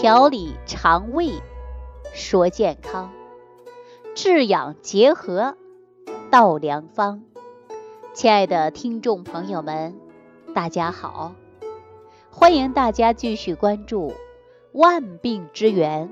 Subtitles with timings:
[0.00, 1.42] 调理肠胃，
[2.14, 3.10] 说健康，
[4.14, 5.58] 治养结合，
[6.30, 7.22] 道良方。
[8.14, 9.94] 亲爱的听众朋友们，
[10.54, 11.34] 大家好，
[12.30, 14.08] 欢迎大家继续关注
[14.72, 16.08] 《万病之源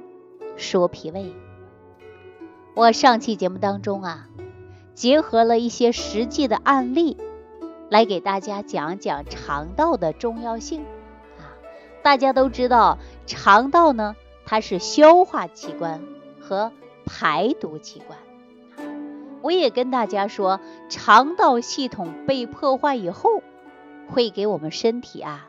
[0.58, 1.20] 说脾胃》。
[2.74, 4.28] 我上期节目当中啊，
[4.92, 7.16] 结合了一些实际的案例，
[7.88, 10.82] 来给大家讲讲肠道的重要性
[11.38, 11.56] 啊。
[12.02, 16.02] 大家都知道，肠道呢，它是消化器官
[16.40, 16.72] 和
[17.04, 18.18] 排毒器官。
[19.42, 23.42] 我也跟大家说，肠道系统被破坏以后，
[24.08, 25.48] 会给我们身体啊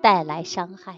[0.00, 0.96] 带来伤害。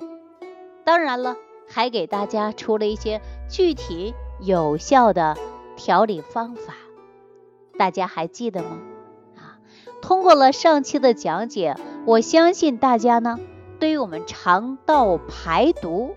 [0.84, 1.36] 当然了，
[1.66, 5.38] 还给大家出了一些具体有效的
[5.76, 6.74] 调理方法。
[7.78, 8.78] 大家还记得吗？
[9.36, 9.58] 啊，
[10.02, 13.38] 通过了上期的讲解，我相信大家呢。
[13.78, 16.16] 对于我们肠道排毒，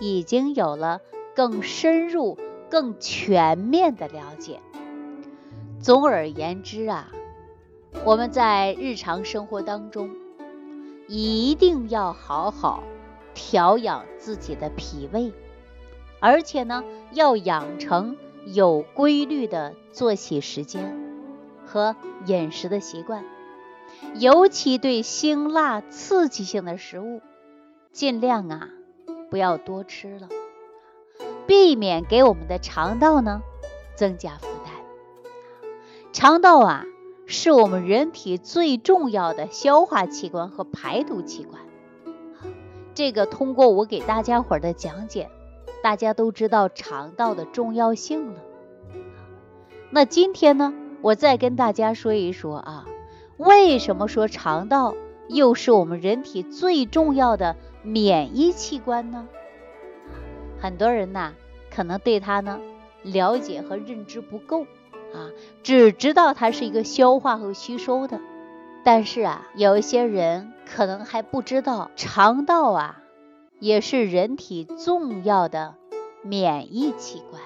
[0.00, 1.00] 已经有了
[1.34, 2.38] 更深入、
[2.70, 4.60] 更全面的了解。
[5.80, 7.12] 总而言之啊，
[8.04, 10.10] 我们在日常生活当中，
[11.06, 12.82] 一定要好好
[13.34, 15.32] 调养自己的脾胃，
[16.20, 20.96] 而且呢，要养成有规律的作息时间
[21.66, 21.94] 和
[22.26, 23.24] 饮食的习惯。
[24.14, 27.20] 尤其对辛辣刺激性的食物，
[27.92, 28.68] 尽量啊
[29.30, 30.28] 不要多吃了，
[31.46, 33.42] 避免给我们的肠道呢
[33.94, 34.74] 增加负担。
[36.12, 36.84] 肠道啊
[37.26, 41.62] 是我们人体最重要的消化器官和排毒器官。
[42.94, 45.30] 这个通过我给大家伙儿的讲解，
[45.82, 48.40] 大家都知道肠道的重要性了。
[49.88, 52.86] 那今天呢，我再跟大家说一说啊。
[53.44, 54.94] 为什么说肠道
[55.28, 59.26] 又是我们人体最重要的免疫器官呢？
[60.60, 61.32] 很多人呐，
[61.74, 62.60] 可能对它呢
[63.02, 64.62] 了解和认知不够
[65.12, 65.34] 啊，
[65.64, 68.20] 只知道它是一个消化和吸收的。
[68.84, 73.02] 但是啊，有一些人可能还不知道，肠道啊
[73.58, 75.74] 也是人体重要的
[76.22, 77.42] 免疫器官。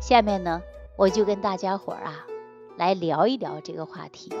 [0.00, 0.62] 下面呢，
[0.96, 2.26] 我就跟大家伙儿啊。
[2.76, 4.32] 来聊一聊这个话题。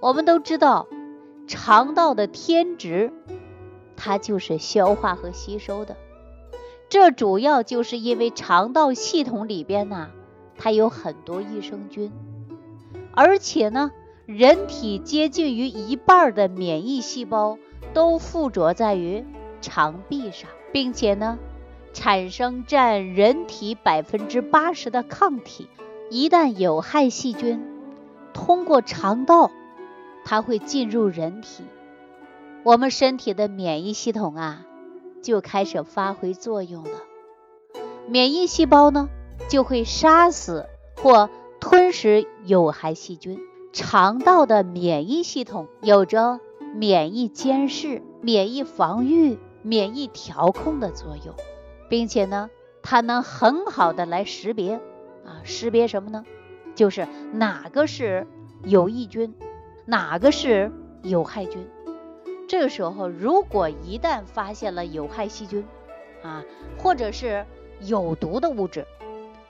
[0.00, 0.86] 我们都知道，
[1.46, 3.12] 肠道的天职，
[3.96, 5.96] 它就是消化和吸收的。
[6.88, 10.10] 这主要就是因为肠道系统里边呢，
[10.56, 12.12] 它有很多益生菌，
[13.12, 13.90] 而且呢，
[14.24, 17.58] 人体接近于一半的免疫细胞
[17.92, 19.24] 都附着在于
[19.60, 21.38] 肠壁上，并且呢，
[21.92, 25.68] 产生占人体百分之八十的抗体。
[26.08, 27.64] 一旦有害细菌
[28.32, 29.50] 通过肠道，
[30.24, 31.64] 它会进入人体，
[32.62, 34.64] 我们身体的免疫系统啊
[35.22, 36.90] 就开始发挥作用了。
[38.06, 39.08] 免疫细胞呢
[39.48, 41.28] 就会杀死或
[41.58, 43.40] 吞噬有害细菌。
[43.72, 46.40] 肠道的免疫系统有着
[46.74, 51.34] 免疫监视、免疫防御、免疫调控的作用，
[51.90, 52.48] 并且呢，
[52.82, 54.80] 它能很好的来识别。
[55.26, 56.24] 啊，识别什么呢？
[56.74, 58.26] 就是哪个是
[58.62, 59.34] 有益菌，
[59.84, 60.70] 哪个是
[61.02, 61.68] 有害菌。
[62.48, 65.64] 这个时候，如果一旦发现了有害细菌
[66.22, 66.44] 啊，
[66.78, 67.44] 或者是
[67.80, 68.86] 有毒的物质，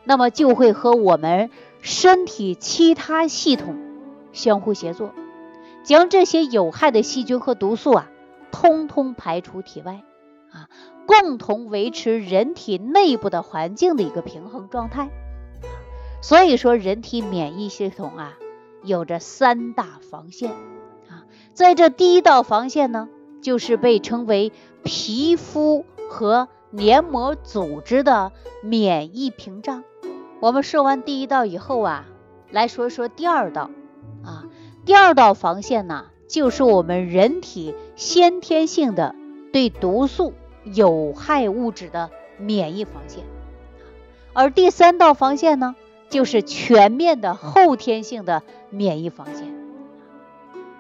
[0.05, 1.51] 那么就会和我们
[1.83, 3.77] 身体其他系统
[4.33, 5.13] 相互协作，
[5.85, 8.11] 将这些有害的细菌和毒素啊，
[8.51, 10.03] 通通排出体外
[10.51, 10.71] 啊，
[11.07, 15.11] 共同维持人体内部的环境的一个平衡状态。
[16.27, 18.37] 所以说，人体免疫系统啊，
[18.83, 20.51] 有着三大防线
[21.09, 21.23] 啊。
[21.55, 23.09] 在这第一道防线呢，
[23.41, 24.51] 就是被称为
[24.83, 29.85] 皮肤和黏膜组织的免疫屏障。
[30.41, 32.07] 我们说完第一道以后啊，
[32.51, 33.71] 来说说第二道
[34.25, 34.47] 啊。
[34.85, 39.15] 第二道防线呢，就是我们人体先天性的
[39.53, 40.35] 对毒素、
[40.65, 43.23] 有害物质的免疫防线。
[44.33, 45.77] 而第三道防线呢？
[46.09, 49.55] 就是全面的后天性的免疫防线，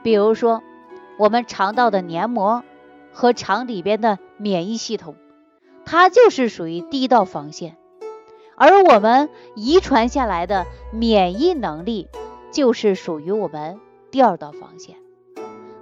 [0.02, 0.62] 比如说
[1.18, 2.62] 我们肠道的黏膜
[3.12, 5.16] 和肠里边的免疫系统，
[5.84, 7.76] 它就是属于第一道防线，
[8.54, 12.08] 而我们遗传下来的免疫能力
[12.52, 13.80] 就是属于我们
[14.10, 14.96] 第二道防线。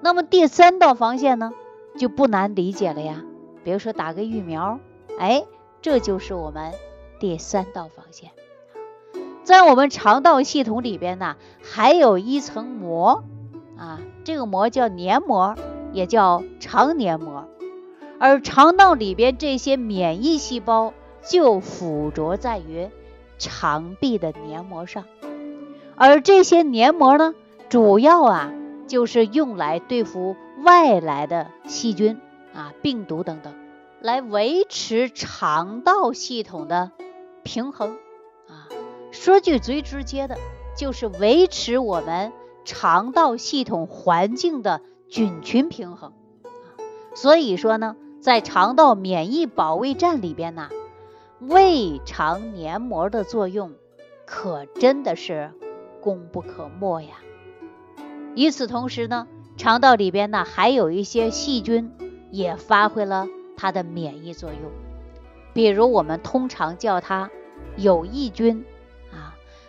[0.01, 1.53] 那么第三道防线呢，
[1.99, 3.23] 就不难理解了呀，
[3.63, 4.79] 比如说打个疫苗，
[5.19, 5.45] 哎，
[5.83, 6.73] 这就是我们
[7.19, 8.31] 第三道防线。
[9.45, 13.25] 在我们肠道系统里边呢，还有一层膜
[13.77, 15.55] 啊，这个膜叫黏膜，
[15.93, 17.47] 也叫肠黏膜。
[18.19, 22.89] 而肠道里边这些免疫细胞就附着在于
[23.39, 25.05] 肠壁的黏膜上，
[25.95, 27.35] 而这些黏膜呢，
[27.69, 28.51] 主要啊
[28.87, 32.19] 就是用来对付外来的细菌
[32.55, 33.53] 啊、病毒等等，
[34.01, 36.93] 来维持肠道系统的
[37.43, 37.99] 平衡。
[39.15, 40.37] 说句最直接的，
[40.77, 42.33] 就是维持我们
[42.65, 46.13] 肠道系统环境的菌群平衡。
[47.15, 47.97] 所以说呢。
[48.21, 50.71] 在肠道免疫保卫战里边呢，
[51.41, 53.73] 胃肠黏膜的作用
[54.25, 55.53] 可真的是
[56.01, 57.19] 功不可没呀。
[58.35, 59.29] 与此同时呢，
[59.59, 61.93] 肠道里边呢还有一些细菌
[62.31, 63.27] 也发挥了
[63.59, 64.73] 它的免疫作用，
[65.53, 67.31] 比如我们通常叫它
[67.77, 68.65] 有益菌，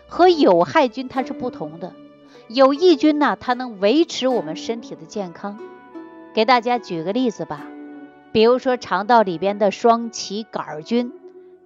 [0.08, 1.92] 和有害菌它是不同的。
[2.48, 5.58] 有益菌呢，它能维持我们身体的健康。
[6.34, 7.66] 给大家举个例子吧。
[8.32, 11.12] 比如说，肠道里边的双歧杆菌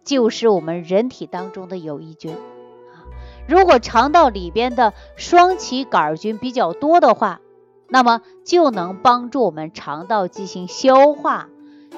[0.05, 3.03] 就是我们人体当中的有益菌啊。
[3.49, 7.41] 如果肠道里边的双歧杆菌比较多的话，
[7.89, 11.49] 那么就能帮助我们肠道进行消化、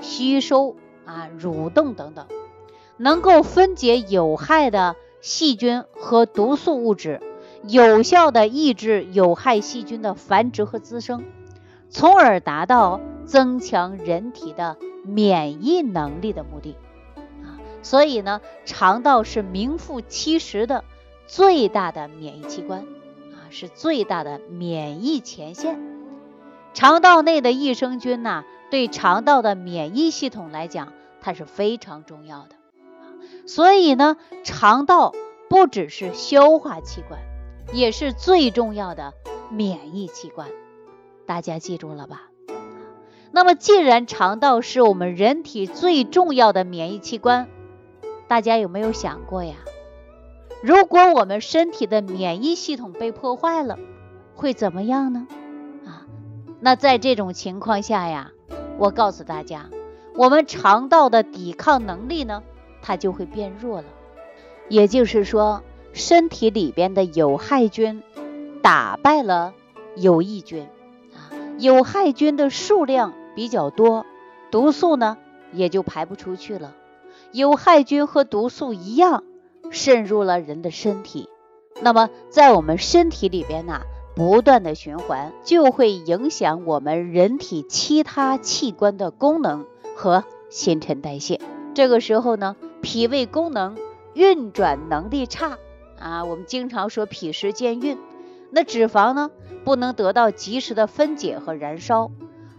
[0.00, 0.74] 吸收
[1.04, 2.26] 啊、蠕动等等，
[2.96, 7.22] 能够分解有害的细菌和毒素物质，
[7.66, 11.24] 有效的抑制有害细菌的繁殖和滋生，
[11.88, 13.00] 从而达到。
[13.24, 16.76] 增强人体的免疫能力的目的
[17.40, 20.84] 啊，所以呢，肠道是名副其实的
[21.28, 25.80] 最大的免疫器官啊，是最大的免疫前线。
[26.74, 32.56] 肠道内的益生菌呢，对肠道的免疫系统来讲，它是非常重要的。
[33.46, 35.12] 所以呢，肠道
[35.48, 37.20] 不只是消化器官，
[37.72, 39.12] 也是最重要的
[39.50, 40.48] 免疫器官。
[41.26, 42.30] 大家记住了吧？
[43.30, 47.48] 那么，既然肠道是我们人体最重要的免疫器官，
[48.28, 49.54] 大家有没有想过呀？
[50.62, 53.78] 如果我们身体的免疫系统被破坏了，
[54.34, 55.26] 会怎么样呢？
[55.86, 56.06] 啊，
[56.60, 58.32] 那在这种情况下呀，
[58.78, 59.70] 我告诉大家，
[60.14, 62.42] 我们肠道的抵抗能力呢，
[62.82, 63.86] 它就会变弱了。
[64.68, 65.62] 也就是说，
[65.94, 68.02] 身体里边的有害菌
[68.60, 69.54] 打败了
[69.96, 70.66] 有益菌，
[71.14, 73.14] 啊，有害菌的数量。
[73.34, 74.04] 比较多，
[74.50, 75.16] 毒素呢
[75.54, 76.74] 也就排不出去了。
[77.32, 79.24] 有害菌和毒素一样
[79.70, 81.30] 渗入了人的身体，
[81.80, 83.80] 那么在我们身体里边呢，
[84.14, 89.64] 不断的循环，就会影响我们人体其他器官的功能
[89.96, 91.40] 和新陈代谢。
[91.72, 93.78] 这个时候呢，脾胃功能
[94.12, 95.56] 运转能力差
[95.98, 97.96] 啊，我们经常说脾湿健运，
[98.50, 99.30] 那脂肪呢
[99.64, 102.10] 不能得到及时的分解和燃烧。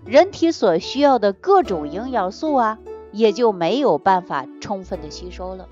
[0.06, 2.80] 人体所需要的各种营养素啊，
[3.12, 5.68] 也就没有办法充分的吸收了。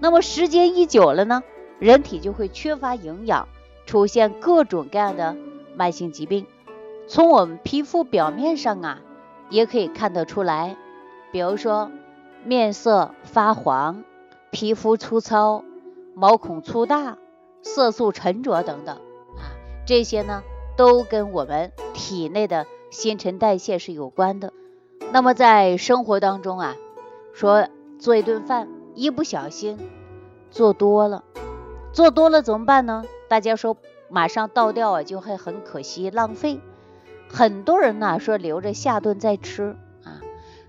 [0.00, 1.42] 那么时间一久了呢，
[1.78, 3.48] 人体就会缺乏营养，
[3.86, 5.36] 出现各种各样的
[5.76, 6.46] 慢性疾病。
[7.06, 9.00] 从我们皮肤表面上啊，
[9.50, 10.76] 也可以看得出来，
[11.32, 11.90] 比如说
[12.44, 14.04] 面色发黄、
[14.50, 15.64] 皮肤粗糙、
[16.14, 17.18] 毛孔粗大、
[17.62, 19.54] 色素沉着等等啊，
[19.86, 20.42] 这些呢，
[20.76, 22.66] 都跟我们体内的。
[22.90, 24.52] 新陈代谢是有关的，
[25.12, 26.74] 那么在生活当中啊，
[27.32, 27.68] 说
[28.00, 29.78] 做一顿饭，一不小心
[30.50, 31.22] 做多了，
[31.92, 33.04] 做多了怎么办呢？
[33.28, 33.76] 大家说
[34.08, 36.58] 马上倒掉啊，就会很可惜浪费。
[37.28, 39.76] 很多人呢说留着下顿再吃，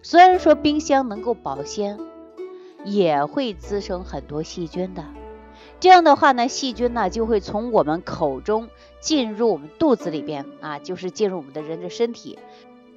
[0.04, 2.00] 虽然说冰箱能够保鲜，
[2.84, 5.06] 也会滋生很多细菌的。
[5.80, 12.40] 这样的话呢，细菌呢就会从我们口中进入我们肚子里边啊，就是进入我们的人的身体。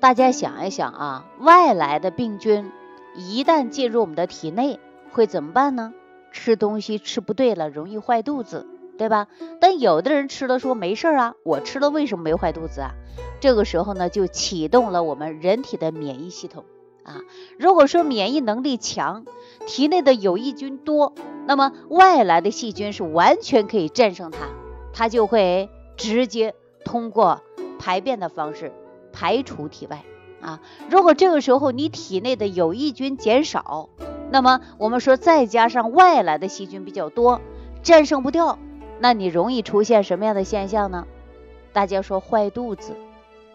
[0.01, 2.73] 大家想一想啊，外来的病菌
[3.15, 4.81] 一旦进入我们的体内，
[5.13, 5.93] 会怎么办呢？
[6.33, 8.67] 吃东西吃不对了，容易坏肚子，
[8.99, 9.29] 对吧？
[9.61, 12.93] 但有的人吃了说没事啊，我吃了为什么没坏肚子啊？
[13.41, 16.65] 这个时候呢，就启动了我们人体的免疫系统
[17.05, 17.21] 啊。
[17.59, 19.25] 如果说免疫能力强，
[19.67, 21.13] 体内的有益菌多。
[21.47, 24.49] 那么外来的细菌是完全可以战胜它，
[24.95, 27.43] 它就会直接通过
[27.79, 28.73] 排便的方式
[29.13, 30.03] 排除体外
[30.41, 30.61] 啊。
[30.89, 33.91] 如果这个时候你体内的有益菌减少，
[34.31, 37.43] 那么我们说再加上外来的细菌比较多，
[37.83, 38.59] 战胜不掉，
[38.99, 41.07] 那你容易出现什么样的现象呢？
[41.75, 42.97] 大家说坏肚子，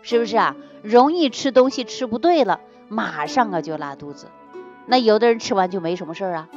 [0.03, 0.55] 是不是啊？
[0.83, 4.27] 容易吃东西吃不对了，马上啊就拉肚子。
[4.85, 6.49] 那有的人吃完就没什么事儿啊。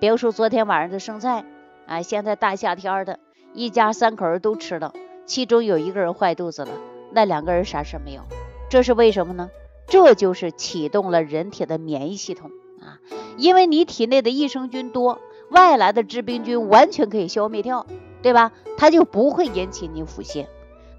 [0.00, 1.44] 比如说昨天晚上的剩菜，
[1.86, 3.20] 啊，现在大夏天的，
[3.52, 4.92] 一家三口人都吃了，
[5.24, 6.72] 其中有一个人坏肚子了，
[7.12, 8.22] 那两个人啥事没有，
[8.68, 9.50] 这是为什么呢？
[9.86, 12.50] 这就是启动了人体的免疫系统
[12.80, 12.98] 啊，
[13.36, 17.86] 因为你体内的益生菌多，外来的致病菌完全可以消灭掉，
[18.22, 18.52] 对吧？
[18.76, 20.46] 它就不会引起你腹泻。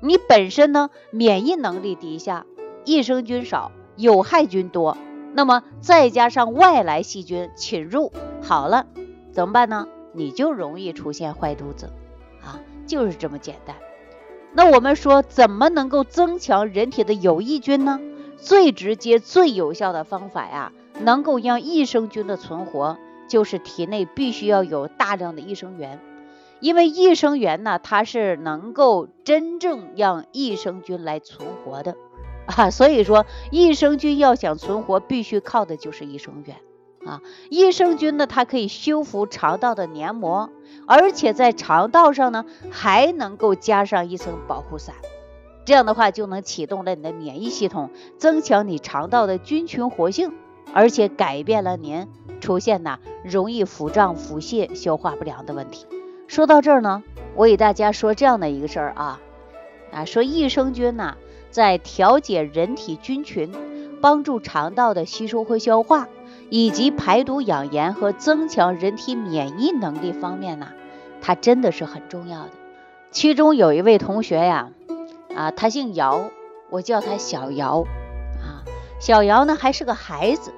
[0.01, 2.45] 你本身呢，免疫能力低下，
[2.85, 4.97] 益生菌少，有害菌多，
[5.33, 8.11] 那么再加上外来细菌侵入，
[8.41, 8.87] 好了，
[9.31, 9.87] 怎么办呢？
[10.13, 11.89] 你就容易出现坏肚子
[12.41, 13.75] 啊，就是这么简单。
[14.53, 17.99] 那我们说，怎么能够增强人体的有益菌呢？
[18.37, 20.71] 最直接、最有效的方法呀，
[21.01, 22.97] 能够让益生菌的存活，
[23.27, 25.99] 就是体内必须要有大量的益生元。
[26.61, 31.95] 因为益生元呢，它是能够真正让益生菌来存活的
[32.57, 32.69] 啊。
[32.69, 36.57] 所以说，益生菌要想存活，必须靠的就是益生元。
[37.05, 37.21] 啊，
[37.51, 40.49] 益生菌呢，它可以修复肠道的黏膜，
[40.87, 44.95] 而且在肠道上呢，还能够加上一层保护伞。
[45.65, 50.33] 这样的话，就能启动了你的免疫系统，增强你肠道的菌群活性，
[50.73, 52.07] 而且改变了您
[52.41, 55.85] 出现呐容易腹胀、腹泻、消化不良的问题。
[56.27, 57.03] 说到这儿呢，
[57.35, 59.21] 我给大家说这样的一个事儿啊，
[59.91, 61.17] 啊，说益生菌呢，
[61.55, 63.49] 在调节人体菌群，
[64.01, 66.09] 帮助肠道的吸收和消化。
[66.49, 70.67] 以及排毒养颜和增强人体免疫能力方面呢，
[71.21, 72.49] 它真的是很重要的。
[73.09, 74.71] 其中有一位同学呀，
[75.33, 76.29] 啊，他姓姚，
[76.69, 77.85] 我叫他小姚
[78.41, 78.67] 啊。
[78.99, 80.53] 小姚呢还是个孩子，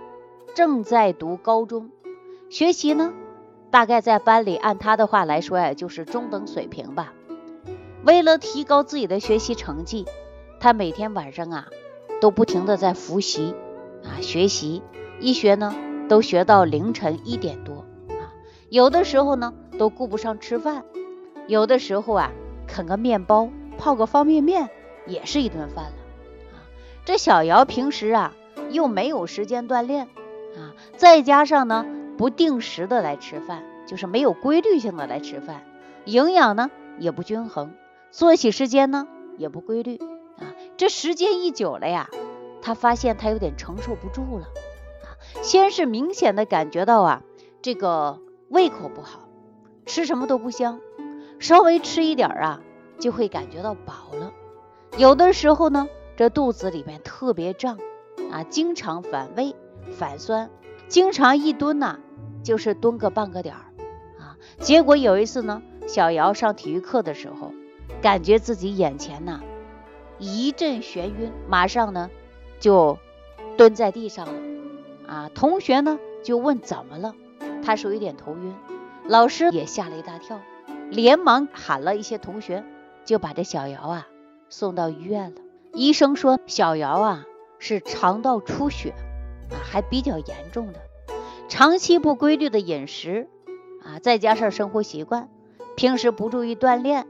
[0.55, 1.91] 正在读高中，
[2.49, 3.13] 学习呢
[3.69, 7.13] 大概在班里按他的话来说呀，就是中等水平吧。
[8.03, 10.05] 为了提高自己的学习成绩，
[10.67, 11.69] 他每天晚上啊
[12.19, 13.55] 都不停的在复习
[14.03, 14.83] 啊学习。
[15.21, 15.73] 一学呢，
[16.09, 18.35] 都学到凌晨一点多啊，
[18.67, 20.83] 有的时候呢都顾不上吃饭，
[21.47, 22.31] 有的时候啊
[22.67, 23.47] 啃个面包，
[23.77, 24.69] 泡个方便面
[25.05, 25.91] 也是一顿饭了
[26.51, 26.67] 啊。
[27.05, 28.33] 这小姚平时啊
[28.69, 30.09] 又没有时间锻炼
[30.57, 31.85] 啊，再加上呢
[32.17, 35.63] 不定时的来吃饭，就是没有规律性的来吃饭，
[36.03, 36.69] 营养呢
[36.99, 37.71] 也不均衡，
[38.11, 39.07] 作息时间呢
[39.37, 39.97] 也不规律。
[40.77, 42.09] 这时间一久了呀，
[42.61, 44.45] 他发现他有点承受不住了
[45.03, 45.17] 啊。
[45.41, 47.23] 先是明显的感觉到啊，
[47.63, 49.27] 这个胃口不好，
[49.87, 50.79] 吃什么都不香，
[51.39, 52.61] 稍微吃一点啊，
[52.99, 54.31] 就会感觉到饱了。
[54.97, 57.79] 有的时候呢，这肚子里面特别胀
[58.31, 59.55] 啊，经常反胃、
[59.97, 60.51] 反酸，
[60.87, 61.99] 经常一蹲呐，
[62.43, 63.65] 就是蹲个半个点儿
[64.19, 64.37] 啊。
[64.59, 67.51] 结果有一次呢，小姚上体育课的时候，
[67.99, 69.41] 感觉自己眼前呐
[70.19, 72.09] 一阵眩晕，马上呢
[72.59, 72.97] 就
[73.57, 74.33] 蹲在地上了。
[75.07, 77.15] 啊，同学呢就问怎么了，
[77.63, 78.53] 他说有点头晕，
[79.05, 80.41] 老师也吓了一大跳，
[80.89, 82.63] 连忙喊了一些同学，
[83.05, 84.07] 就把这小姚啊
[84.49, 85.41] 送到医院了。
[85.73, 87.25] 医生说小姚啊
[87.59, 88.93] 是肠道出血
[89.51, 90.79] 啊，还比较严重的，
[91.47, 93.29] 长期不规律的饮食
[93.85, 95.29] 啊，再加上生活习惯，
[95.77, 97.07] 平时不注意锻炼，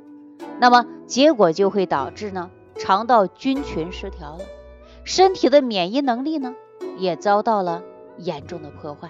[0.60, 2.52] 那么结果就会导致呢
[2.88, 4.46] 肠道菌群失调了，
[5.04, 6.56] 身体的免疫能力呢。
[6.98, 7.84] 也遭到了
[8.16, 9.10] 严重的破坏。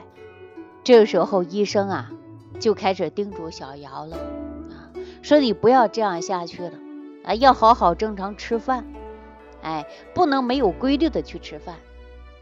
[0.84, 2.12] 这个时候，医生啊
[2.60, 4.90] 就开始叮嘱小姚了啊，
[5.22, 6.72] 说你不要这样下去了
[7.24, 8.84] 啊，要好好正常吃饭，
[9.62, 11.76] 哎，不能没有规律的去吃饭，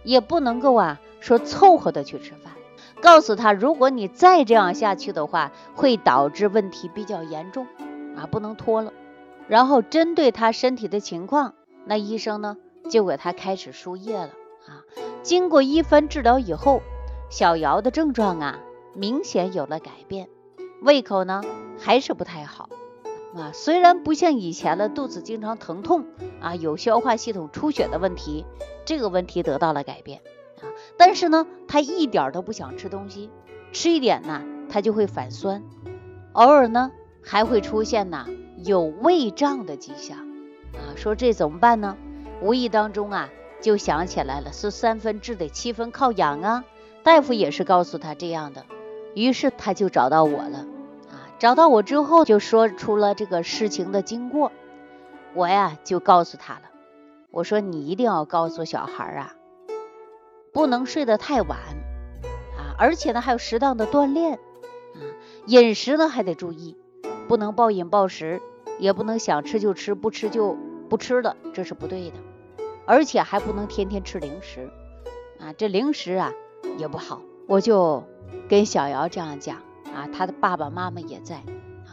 [0.04, 2.54] 也不能够啊说凑合的去吃饭。
[3.02, 7.68] 告诉他，如果你再这样下去的话，会导致问题比较严重
[8.16, 8.94] 啊，不能拖了。
[9.48, 11.54] 然后针对他身体的情况，
[11.86, 12.58] 那医生呢
[12.90, 14.32] 就给他开始输液了
[14.68, 14.82] 啊。
[15.22, 16.82] 经过一番治疗以后，
[17.30, 18.60] 小姚的症状啊
[18.94, 20.30] 明显有了改变，
[20.82, 21.44] 胃口呢
[21.78, 22.70] 还是不太好
[23.36, 23.52] 啊。
[23.54, 26.06] 虽然不像以前的肚子经常疼痛
[26.42, 28.46] 啊，有消化系统出血的问题，
[28.86, 30.22] 这个问题得到了改变
[30.62, 30.66] 啊，
[30.98, 33.30] 但是呢，他一点都不想吃东西，
[33.72, 35.64] 吃一点呢他就会反酸，
[36.34, 36.92] 偶尔呢
[37.24, 38.28] 还会出现呐
[38.66, 40.18] 有胃胀的迹象
[40.74, 40.98] 啊。
[40.98, 41.96] 说这怎么办呢？
[42.42, 43.30] 无意当中啊。
[43.62, 46.66] 就想起来了，是三分治得七分靠养啊！
[47.02, 48.64] 大夫也是告诉他这样的，
[49.16, 50.68] 于是他就找到我了
[51.10, 51.34] 啊！
[51.40, 54.52] 找到我之后，就说出了这个事情的经过。
[55.34, 56.62] 我呀就告诉他了，
[57.32, 59.34] 我说你一定要告诉小孩啊，
[60.54, 61.58] 不能睡得太晚
[62.56, 65.02] 啊，而且呢还有适当的锻炼啊，
[65.48, 66.78] 饮食呢还得注意，
[67.28, 68.44] 不能暴饮暴食，
[68.80, 70.58] 也不能想吃就吃，不吃就
[70.90, 72.18] 不吃的，这是不对的。
[72.86, 74.70] 而且还不能天天吃零食
[75.40, 76.32] 啊，这零食啊
[76.78, 77.22] 也不好。
[77.48, 78.04] 我就
[78.48, 79.58] 跟小姚这样讲
[79.94, 81.44] 啊，他的爸爸妈妈也在，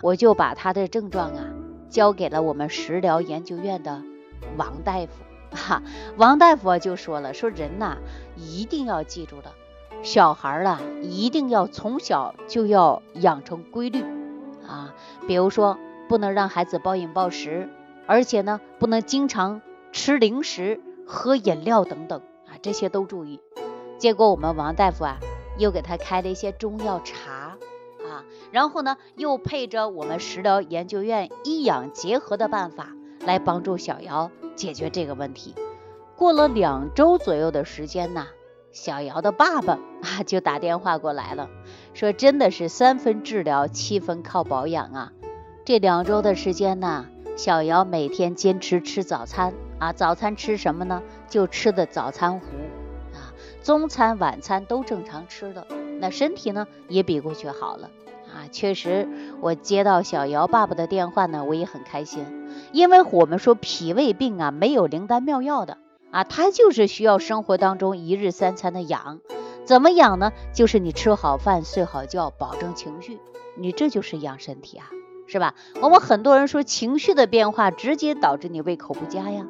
[0.02, 1.44] 我就把他的症状啊
[1.88, 4.02] 交给了我们食疗研究院的
[4.56, 5.12] 王大夫
[5.56, 5.82] 哈，
[6.16, 7.98] 王大夫就说了，说人呐
[8.36, 9.52] 一定要记住的，
[10.02, 14.02] 小孩儿啊一定要从小就要养成规律
[14.66, 14.94] 啊，
[15.26, 15.78] 比如说
[16.12, 17.70] 不能让孩子暴饮暴食，
[18.06, 23.40] 而且呢不能经常吃零食、喝饮料等等啊，这些都注意。
[23.96, 25.16] 结果我们王大夫啊
[25.56, 27.56] 又给他开了一些中药茶
[28.06, 32.88] 啊，然后呢又配着我们食疗研究院医养结合的办法
[33.24, 34.30] 来帮助小姚。
[34.54, 35.54] 解决这个问题，
[36.14, 38.26] 过了两周左右的时间呢，
[38.70, 41.48] 小姚的爸爸啊就打电话过来了，
[41.94, 45.12] 说真的是三分治疗，七分靠保养啊。
[45.64, 51.04] 这两周的时间呢，小姚每天坚持吃早餐啊，早餐吃什么呢？
[51.28, 52.46] 就吃的早餐糊
[53.14, 53.30] 啊，
[53.62, 55.64] 中餐晚餐都正常吃的，
[56.00, 57.90] 那身体呢也比过去好了
[58.26, 58.50] 啊。
[58.50, 59.08] 确实，
[59.40, 62.26] 我接到小姚爸爸的电话呢，我也很开心。
[62.72, 65.78] 因为我们说脾胃病啊，没有灵丹妙药的
[66.10, 69.20] 啊，它就是需要生活当中一日三餐的养。
[69.64, 70.32] 怎么养呢？
[70.52, 73.20] 就是你吃好饭、睡好觉，保证情绪，
[73.56, 74.86] 你这就是养身体啊，
[75.32, 75.54] 是吧？
[75.80, 79.46] 我们很多人说情绪的变化直接导致你胃口不佳呀。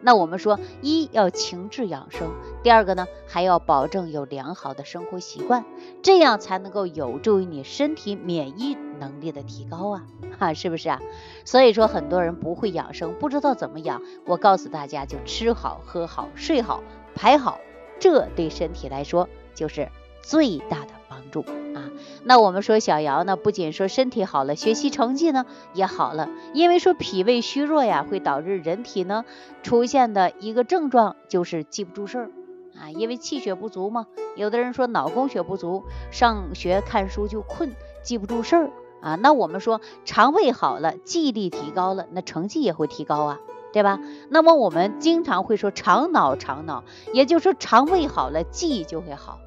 [0.00, 2.30] 那我们说，一要情志养生，
[2.62, 5.66] 第二个呢，还要保证有良好的生活习惯，
[6.02, 10.06] 这样才能够有助于你身体免疫能力的提高啊，
[10.38, 11.00] 哈，是不是啊？
[11.44, 14.00] 所以说，很多人不会养生，不知道怎么养。
[14.24, 16.82] 我告诉大家，就吃好、喝好、睡好、
[17.14, 17.58] 排好，
[17.98, 19.90] 这对身体来说就是
[20.28, 21.42] 最大的帮助
[21.76, 21.86] 啊。
[22.24, 29.24] 那我们说小姚呢，不仅说身体好了，学习成绩呢也好了，因为说脾胃虚弱呀，会导致人体呢
[29.62, 32.30] 出现的一个症状就是记不住事儿
[32.76, 34.06] 啊，因为气血不足嘛。
[34.34, 39.14] 有的人说脑供血不足，上学看书就困，记不住事儿啊。
[39.14, 43.38] 那我们说肠胃好了，记忆力提高了，那成绩也会提高啊，
[43.72, 44.00] 对吧？
[44.28, 49.38] 那么我们经常会说肠脑肠脑，也就是说肠胃好了，记忆就会好。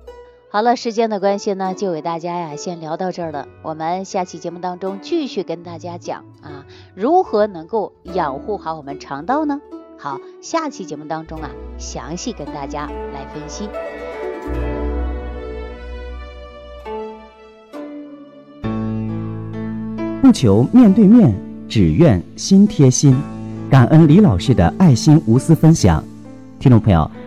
[0.51, 3.48] 好了，时间的关系呢，就给大家呀先聊到这儿了。
[3.62, 9.62] 我们下期节目当中继续跟大家讲啊，如何能够养护好我们肠道呢？
[10.00, 13.70] 好，下期节目当中啊，详细跟大家来分析。
[20.20, 21.31] 不求面对面，
[21.70, 23.16] 只愿心贴心。
[23.70, 26.03] 感恩李老师的爱心无私分享，
[26.59, 27.09] 听众朋友。